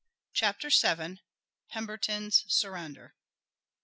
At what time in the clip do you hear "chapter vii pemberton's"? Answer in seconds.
0.33-2.45